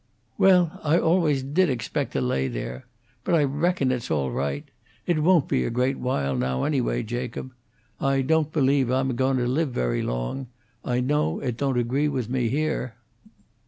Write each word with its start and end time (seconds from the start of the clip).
"Well, 0.39 0.79
I 0.83 0.97
always 0.97 1.43
did 1.43 1.69
expect 1.69 2.13
to 2.13 2.21
lay 2.21 2.47
there. 2.47 2.87
But 3.23 3.35
I 3.35 3.43
reckon 3.43 3.91
it's 3.91 4.09
all 4.09 4.31
right. 4.31 4.65
It 5.05 5.19
won't 5.21 5.47
be 5.47 5.63
a 5.63 5.69
great 5.69 5.99
while, 5.99 6.35
now, 6.35 6.63
anyway. 6.63 7.03
Jacob, 7.03 7.53
I 7.99 8.23
don't 8.23 8.51
believe 8.51 8.89
I'm 8.89 9.11
a 9.11 9.13
goin' 9.13 9.37
to 9.37 9.45
live 9.45 9.69
very 9.69 10.01
long. 10.01 10.47
I 10.83 11.01
know 11.01 11.39
it 11.39 11.55
don't 11.55 11.77
agree 11.77 12.07
with 12.07 12.29
me 12.29 12.49
here." 12.49 12.95